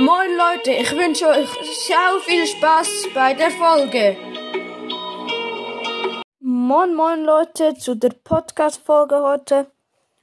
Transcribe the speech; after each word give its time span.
Moin 0.00 0.34
Leute, 0.34 0.70
ich 0.70 0.96
wünsche 0.96 1.28
euch 1.28 1.50
sehr 1.86 2.20
viel 2.22 2.46
Spaß 2.46 3.08
bei 3.12 3.34
der 3.34 3.50
Folge. 3.50 4.16
Moin 6.40 6.94
Moin 6.94 7.22
Leute 7.22 7.74
zu 7.74 7.94
der 7.94 8.08
Podcast-Folge 8.24 9.20
heute. 9.20 9.70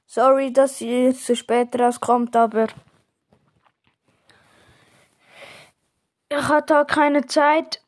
Sorry, 0.08 0.52
dass 0.52 0.80
sie 0.80 1.14
zu 1.14 1.36
spät 1.36 1.80
rauskommt, 1.80 2.36
aber 2.36 2.70
ich 6.30 6.38
hatte 6.38 6.82
auch 6.82 6.88
keine 6.88 7.28
Zeit. 7.28 7.84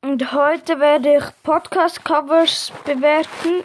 Und 0.00 0.32
heute 0.32 0.80
werde 0.80 1.18
ich 1.18 1.24
Podcast-Covers 1.44 2.72
bewerten. 2.84 3.62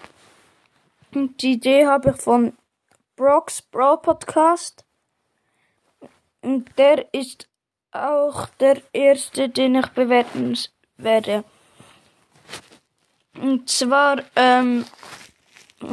Und 1.16 1.42
die 1.42 1.54
Idee 1.54 1.88
habe 1.88 2.12
ich 2.12 2.22
von 2.22 2.56
Brock's 3.16 3.64
Bro 3.64 3.98
Podcast. 4.04 4.87
Und 6.48 6.78
der 6.78 7.14
ist 7.14 7.50
auch 7.92 8.48
der 8.62 8.82
erste, 8.94 9.50
den 9.50 9.76
ich 9.76 9.88
bewerten 9.88 10.58
werde. 10.96 11.44
Und 13.42 13.68
zwar 13.70 14.24
ähm, 14.38 14.86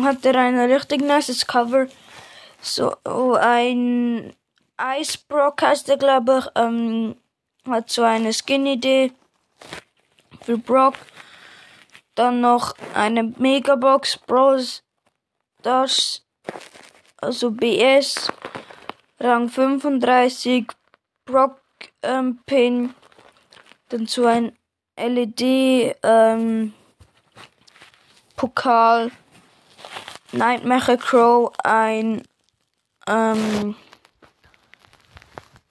hat 0.00 0.24
er 0.24 0.36
ein 0.36 0.56
richtig 0.70 1.02
nices 1.02 1.45
Cover. 1.45 1.88
So 2.60 2.95
ein 3.02 4.32
Icebrock 4.80 5.60
heißt 5.60 5.88
er, 5.88 5.96
glaube 5.96 6.38
ich. 6.38 6.62
Ähm, 6.62 7.16
hat 7.68 7.90
so 7.90 8.04
eine 8.04 8.32
Skin-Idee 8.32 9.10
für 10.42 10.56
Brock. 10.56 10.95
Dann 12.14 12.40
noch 12.40 12.76
eine 12.95 13.24
Megabox 13.24 14.18
Bros. 14.18 14.84
Das, 15.62 16.24
also 17.16 17.50
BS, 17.50 18.30
Rang 19.24 19.48
35, 19.48 20.66
Brock 21.24 21.59
ähm, 22.02 22.40
Pin. 22.45 22.95
Dann 23.88 24.07
so 24.07 24.26
ein 24.26 24.52
LED 24.98 25.96
ähm, 26.02 26.74
Pokal. 28.37 29.10
Nightmare 30.32 30.98
Crow, 30.98 31.52
ein 31.63 32.23
ähm, 33.07 33.74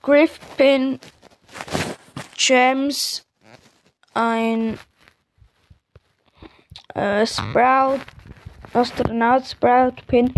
Griff 0.02 0.40
Pin, 0.58 1.00
Gems, 2.38 3.24
ein 4.16 4.80
äh, 6.96 7.28
Sprout, 7.28 8.00
Astronaut 8.74 9.46
Sprout 9.46 9.96
Pin, 10.08 10.34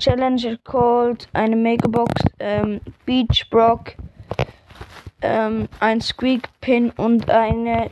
Challenger 0.00 0.56
Cold, 0.64 1.28
eine 1.34 1.54
Megabox, 1.54 2.10
ähm, 2.38 2.80
Beach 3.04 3.48
Brock, 3.50 3.94
ähm, 5.20 5.68
ein 5.78 6.00
Squeak 6.00 6.48
Pin 6.60 6.90
und 6.92 7.30
eine, 7.30 7.90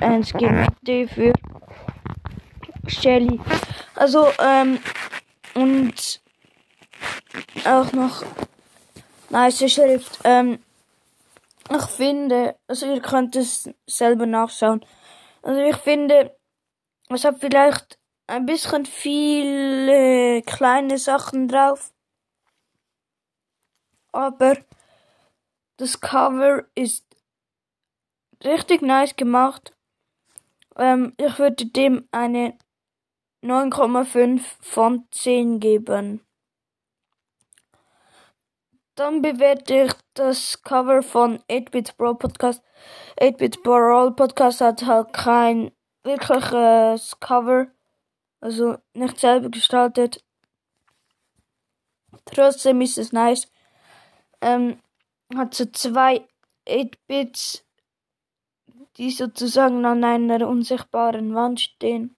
ein 0.00 0.24
Skin 0.24 0.66
D 0.80 1.06
für 1.06 1.32
Shelly. 2.86 3.38
Also, 3.94 4.28
ähm, 4.42 4.78
und 5.54 6.22
auch 7.66 7.92
noch 7.92 8.24
nice 9.28 9.70
Schrift. 9.70 10.18
Ähm, 10.24 10.60
ich 11.70 11.84
finde, 11.84 12.56
also 12.66 12.86
ihr 12.86 13.02
könnt 13.02 13.36
es 13.36 13.70
selber 13.86 14.26
nachschauen. 14.26 14.84
Also 15.42 15.60
ich 15.60 15.76
finde, 15.76 16.34
es 17.10 17.24
hat 17.24 17.38
vielleicht 17.38 17.99
ein 18.30 18.46
bisschen 18.46 18.86
viele 18.86 20.42
kleine 20.42 20.98
Sachen 20.98 21.48
drauf. 21.48 21.92
Aber 24.12 24.56
das 25.76 26.00
Cover 26.00 26.64
ist 26.76 27.04
richtig 28.44 28.82
nice 28.82 29.16
gemacht. 29.16 29.72
Ähm, 30.76 31.12
ich 31.16 31.38
würde 31.38 31.66
dem 31.66 32.08
eine 32.12 32.56
9,5 33.42 34.42
von 34.60 35.08
10 35.10 35.58
geben. 35.58 36.24
Dann 38.94 39.22
bewerte 39.22 39.84
ich 39.84 39.92
das 40.14 40.62
Cover 40.62 41.02
von 41.02 41.38
8-Bit 41.50 41.96
Brawl 41.96 42.16
Podcast. 42.16 42.62
8-Bit 43.18 43.62
Brawl 43.62 44.12
Podcast 44.14 44.60
hat 44.60 44.84
halt 44.86 45.12
kein 45.12 45.72
wirkliches 46.04 47.18
Cover, 47.18 47.68
also 48.40 48.78
nicht 48.94 49.18
selber 49.18 49.50
gestaltet. 49.50 50.24
Trotzdem 52.24 52.80
ist 52.80 52.98
es 52.98 53.12
nice. 53.12 53.48
Ähm, 54.40 54.80
hat 55.34 55.54
so 55.54 55.66
zwei 55.66 56.26
8-Bits, 56.66 57.64
die 58.96 59.10
sozusagen 59.10 59.84
an 59.84 60.04
einer 60.04 60.48
unsichtbaren 60.48 61.34
Wand 61.34 61.60
stehen. 61.60 62.16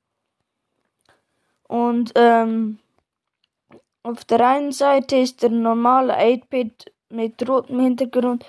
Und 1.64 2.12
ähm, 2.14 2.78
auf 4.02 4.24
der 4.24 4.46
einen 4.46 4.72
Seite 4.72 5.16
ist 5.16 5.42
der 5.42 5.50
normale 5.50 6.16
8-Bit 6.18 6.92
mit 7.08 7.48
rotem 7.48 7.80
Hintergrund, 7.80 8.44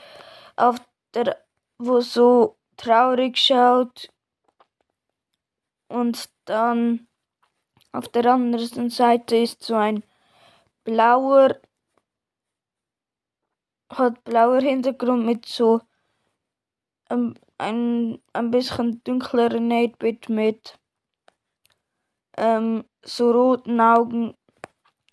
auf 0.56 0.78
der, 1.14 1.38
wo 1.78 2.02
so 2.02 2.58
traurig 2.78 3.38
schaut. 3.38 4.10
Und 5.88 6.30
dann 6.46 7.08
auf 7.94 8.10
der 8.10 8.26
anderen 8.26 8.90
Seite 8.90 9.38
ist 9.38 9.64
so 9.64 9.76
ein 9.76 10.04
blauer, 10.84 11.60
hat 13.90 14.24
blauer 14.24 14.62
Hintergrund 14.62 15.26
mit 15.26 15.46
so 15.46 15.82
ähm, 17.10 17.36
ein, 17.58 18.20
ein 18.34 18.52
bisschen 18.52 19.04
dunkleren 19.04 19.72
8-Bit 19.72 20.30
mit 20.30 20.80
ähm, 22.36 22.84
so 23.04 23.32
roten 23.32 23.80
Augen 23.80 24.36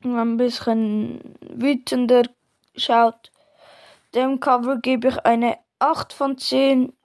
ein 0.02 0.38
bisschen 0.38 1.36
wütender 1.40 2.22
schaut. 2.74 3.30
Dem 4.14 4.40
Cover 4.40 4.78
gebe 4.78 5.08
ich 5.08 5.18
eine 5.26 5.58
8 5.78 6.14
von 6.14 6.38
10. 6.38 6.96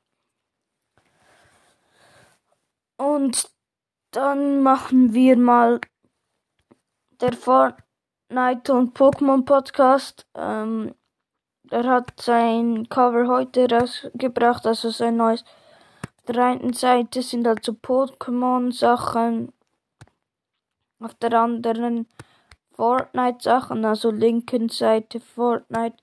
Und 2.98 3.55
dann 4.16 4.64
machen 4.64 5.14
wir 5.14 5.38
mal 5.38 5.82
der 7.20 7.34
Fortnite 7.34 8.74
und 8.74 8.98
Pokémon 8.98 9.44
Podcast. 9.44 10.26
Ähm, 10.36 10.96
er 11.70 11.84
hat 11.84 12.22
sein 12.22 12.88
Cover 12.88 13.28
heute 13.28 13.70
rausgebracht, 13.70 14.66
also 14.66 14.90
sein 14.90 15.18
neues. 15.18 15.44
Auf 16.18 16.34
der 16.34 16.46
einen 16.46 16.74
Seite 16.74 17.22
sind 17.22 17.46
also 17.46 17.74
Pokémon 17.74 18.72
Sachen 18.72 19.52
auf 21.00 21.14
der 21.16 21.34
anderen 21.34 22.08
Fortnite 22.72 23.44
Sachen, 23.44 23.84
also 23.84 24.12
linken 24.12 24.70
Seite 24.70 25.20
Fortnite 25.20 25.98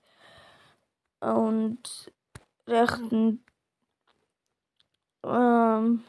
und 1.19 2.11
rechten 2.67 3.43
ähm, 5.25 6.03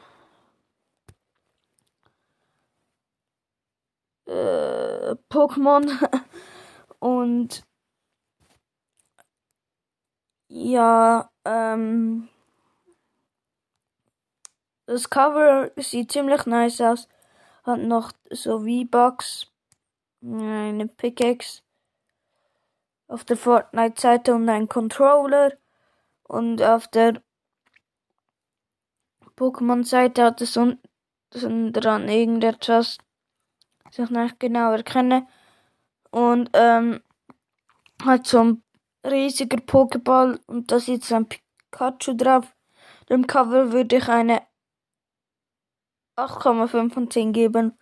äh, 4.25 5.04
Pokémon. 5.29 5.85
Und 6.99 7.63
ja, 10.47 11.29
ähm, 11.43 12.29
das 14.85 15.09
Cover 15.09 15.71
sieht 15.77 16.11
ziemlich 16.11 16.45
nice 16.45 16.81
aus. 16.81 17.07
Hat 17.63 17.79
noch 17.79 18.11
so 18.29 18.59
V-Bucks, 18.59 19.47
eine 20.21 20.87
Pickaxe 20.87 21.61
auf 23.07 23.23
der 23.23 23.37
Fortnite-Seite 23.37 24.33
und 24.33 24.49
ein 24.49 24.67
Controller. 24.67 25.53
Und 26.23 26.61
auf 26.61 26.87
der 26.87 27.21
Pokémon-Seite 29.35 30.23
hat 30.23 30.41
es 30.41 30.57
unten 30.57 31.73
dran 31.73 32.07
irgendetwas, 32.07 32.97
das 33.95 34.09
ich 34.09 34.15
nicht 34.15 34.39
genau 34.39 34.71
erkenne. 34.71 35.27
Und 36.11 36.49
ähm, 36.53 37.01
hat 38.03 38.27
so 38.27 38.43
ein 38.43 38.63
riesiger 39.05 39.57
Pokéball 39.57 40.39
und 40.47 40.71
da 40.71 40.79
sitzt 40.79 41.11
ein 41.11 41.27
Pikachu 41.27 42.15
drauf. 42.15 42.55
Dem 43.09 43.27
Cover 43.27 43.71
würde 43.71 43.97
ich 43.97 44.07
eine 44.09 44.41
8,5 46.17 46.93
von 46.93 47.11
10 47.11 47.33
geben. 47.33 47.77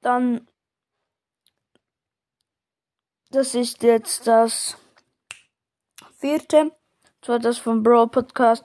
Dann, 0.00 0.46
das 3.30 3.54
ist 3.54 3.82
jetzt 3.82 4.26
das 4.26 4.78
vierte, 6.16 6.72
das 7.20 7.28
war 7.28 7.38
das 7.38 7.58
vom 7.58 7.82
Brawl 7.82 8.08
Podcast. 8.08 8.64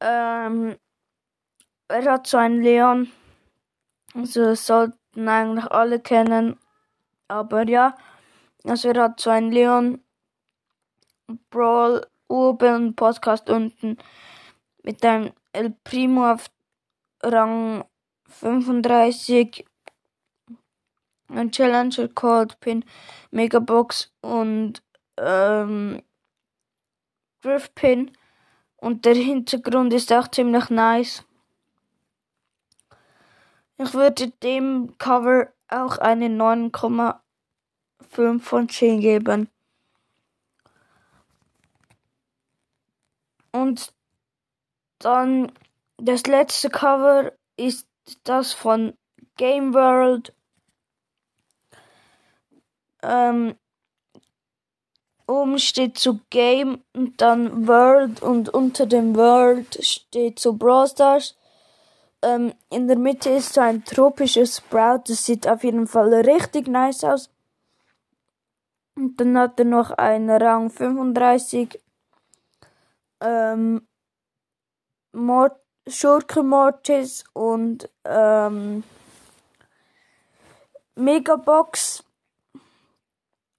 Ähm, 0.00 0.76
er 1.88 2.12
hat 2.12 2.26
so 2.26 2.36
einen 2.36 2.62
Leon, 2.62 3.12
also 4.16 4.44
das 4.44 4.66
sollten 4.66 5.28
eigentlich 5.28 5.70
alle 5.70 6.00
kennen, 6.00 6.58
aber 7.28 7.68
ja, 7.68 7.94
also 8.64 8.88
er 8.88 9.02
hat 9.02 9.20
so 9.20 9.30
einen 9.30 9.52
Leon 9.52 10.02
Brawl 11.50 12.06
oben, 12.28 12.94
Podcast 12.96 13.50
unten 13.50 13.98
mit 14.82 15.04
einem 15.04 15.32
El 15.52 15.70
Primo 15.84 16.32
auf 16.32 16.46
Rang 17.22 17.84
35, 18.28 19.66
ein 21.28 21.50
Challenger 21.50 22.08
Code 22.08 22.54
Pin, 22.60 22.84
Megabox 23.30 24.12
und 24.22 24.82
ähm, 25.18 26.02
Drift 27.42 27.74
Pin. 27.74 28.12
Und 28.76 29.04
der 29.04 29.14
Hintergrund 29.14 29.92
ist 29.92 30.12
auch 30.12 30.28
ziemlich 30.28 30.70
nice. 30.70 31.25
Ich 33.78 33.92
würde 33.92 34.30
dem 34.42 34.96
Cover 34.98 35.48
auch 35.68 35.98
eine 35.98 36.28
9,5 36.28 38.40
von 38.40 38.68
10 38.68 39.00
geben. 39.00 39.50
Und 43.52 43.92
dann 44.98 45.52
das 45.98 46.26
letzte 46.26 46.70
Cover 46.70 47.32
ist 47.56 47.86
das 48.24 48.52
von 48.52 48.96
Game 49.36 49.74
World. 49.74 50.34
Ähm, 53.02 53.56
oben 55.26 55.58
steht 55.58 55.98
so 55.98 56.20
Game 56.30 56.82
und 56.92 57.20
dann 57.20 57.66
World 57.66 58.22
und 58.22 58.48
unter 58.48 58.86
dem 58.86 59.16
World 59.16 59.84
steht 59.84 60.38
so 60.38 60.54
Brawl 60.54 60.88
Stars. 60.88 61.36
Ähm, 62.26 62.54
in 62.70 62.88
der 62.88 62.98
Mitte 62.98 63.30
ist 63.30 63.54
so 63.54 63.60
ein 63.60 63.84
tropisches 63.84 64.56
Sprout. 64.56 65.02
Das 65.06 65.24
sieht 65.24 65.46
auf 65.46 65.62
jeden 65.62 65.86
Fall 65.86 66.12
richtig 66.12 66.66
nice 66.66 67.04
aus. 67.04 67.30
Und 68.96 69.20
dann 69.20 69.38
hat 69.38 69.60
er 69.60 69.66
noch 69.66 69.92
einen 69.92 70.30
Rang 70.30 70.68
35. 70.68 71.80
Ähm, 73.20 73.86
Mord 75.12 75.56
Schurke 75.88 76.42
Mortis 76.42 77.22
und 77.32 77.88
ähm, 78.04 78.82
Megabox. 80.96 82.02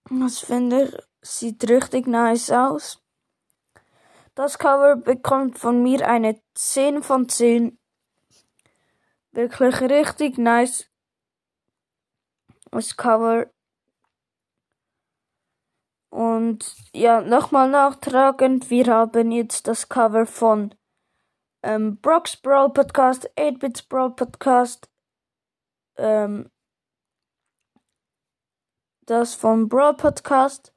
Das 0.09 0.39
finde 0.39 0.83
ich, 0.83 0.97
sieht 1.21 1.69
richtig 1.69 2.05
nice 2.05 2.51
aus. 2.51 3.01
Das 4.35 4.59
Cover 4.59 4.97
bekommt 4.97 5.57
von 5.57 5.81
mir 5.81 6.05
eine 6.05 6.41
10 6.53 7.01
von 7.01 7.29
10. 7.29 7.79
Wirklich 9.37 9.79
richtig 9.81 10.39
nice. 10.39 10.89
Das 12.71 12.97
Cover. 12.97 13.45
Und 16.09 16.75
ja, 16.91 17.21
nochmal 17.21 17.69
nachtragend, 17.69 18.71
wir 18.71 18.87
haben 18.87 19.31
jetzt 19.31 19.67
das 19.67 19.89
Cover 19.89 20.25
von 20.25 20.73
ähm, 21.61 21.97
Brock's 21.97 22.35
Brawl 22.35 22.73
Podcast, 22.73 23.29
8-Bits 23.37 23.83
Brawl 23.83 24.15
Podcast, 24.15 24.89
ähm, 25.97 26.49
das 29.05 29.35
von 29.35 29.69
Brawl 29.69 29.97
Podcast. 29.97 30.73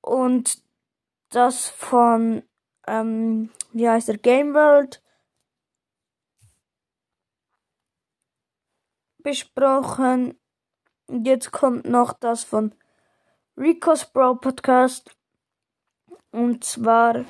Und 0.00 0.62
das 1.30 1.68
von, 1.70 2.44
ähm, 2.86 3.50
wie 3.72 3.88
heißt 3.88 4.06
der, 4.06 4.18
Game 4.18 4.54
World 4.54 5.02
besprochen. 9.26 10.38
Jetzt 11.10 11.50
kommt 11.50 11.84
noch 11.84 12.12
das 12.12 12.44
von 12.44 12.72
Rico's 13.56 14.04
Brawl 14.04 14.36
Podcast. 14.36 15.10
Und 16.30 16.62
zwar 16.62 17.24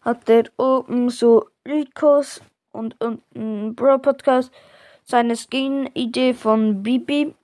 hat 0.00 0.30
er 0.30 0.44
oben 0.56 1.10
so 1.10 1.50
Ricos 1.68 2.40
und 2.72 2.98
unten 2.98 3.74
Brawl 3.74 3.98
Podcast 3.98 4.50
seine 5.04 5.36
Skin-Idee 5.36 6.32
von 6.32 6.82
Bibi. 6.82 7.34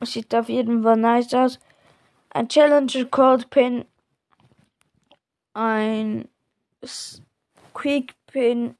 Sieht 0.00 0.34
auf 0.34 0.48
jeden 0.48 0.82
Fall 0.82 0.96
nice 0.96 1.32
aus. 1.32 1.60
Ein 2.30 2.48
Challenger 2.48 3.04
Cold 3.04 3.48
Pin. 3.50 3.84
Ein 5.54 6.28
Quick 7.72 8.16
Pin. 8.26 8.74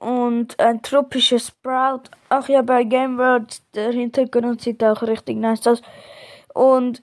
Und 0.00 0.58
ein 0.58 0.80
tropisches 0.80 1.48
Sprout. 1.48 2.04
Ach 2.30 2.48
ja, 2.48 2.62
bei 2.62 2.84
Game 2.84 3.18
World, 3.18 3.60
der 3.74 3.92
Hintergrund 3.92 4.62
sieht 4.62 4.82
auch 4.82 5.02
richtig 5.02 5.36
nice 5.36 5.66
aus. 5.66 5.82
Und 6.54 7.02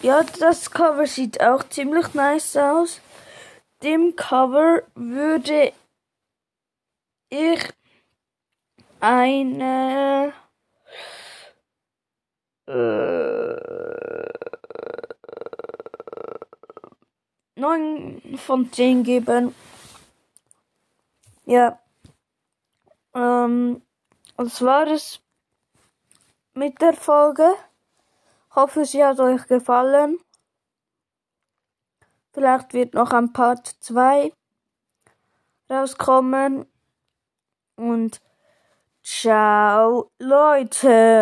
ja, 0.00 0.22
das 0.38 0.70
Cover 0.70 1.06
sieht 1.06 1.42
auch 1.42 1.64
ziemlich 1.68 2.14
nice 2.14 2.56
aus. 2.56 3.00
Dem 3.82 4.14
Cover 4.14 4.82
würde 4.94 5.72
ich 7.28 7.60
eine 9.00 10.32
äh, 12.66 13.60
9 17.56 18.38
von 18.38 18.72
10 18.72 19.02
geben. 19.02 19.54
Ja. 21.50 21.80
Ähm, 23.12 23.82
das 24.36 24.62
war 24.62 24.86
es 24.86 25.20
mit 26.54 26.80
der 26.80 26.92
Folge. 26.92 27.52
Hoffe, 28.54 28.84
sie 28.84 29.04
hat 29.04 29.18
euch 29.18 29.48
gefallen. 29.48 30.20
Vielleicht 32.32 32.72
wird 32.72 32.94
noch 32.94 33.10
ein 33.10 33.32
Part 33.32 33.66
2 33.66 34.32
rauskommen. 35.68 36.66
Und 37.74 38.20
ciao, 39.02 40.12
Leute. 40.20 41.18